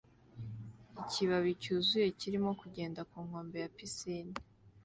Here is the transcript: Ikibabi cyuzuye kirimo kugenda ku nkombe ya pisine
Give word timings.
Ikibabi 1.03 1.51
cyuzuye 1.61 2.07
kirimo 2.19 2.51
kugenda 2.61 3.01
ku 3.09 3.17
nkombe 3.27 3.57
ya 3.63 3.69
pisine 3.75 4.35